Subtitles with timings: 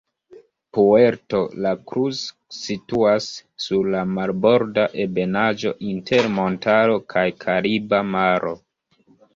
[0.75, 2.21] Puerto la Cruz
[2.61, 3.29] situas
[3.67, 8.61] sur la marborda ebenaĵo inter montaro kaj Kariba Maro.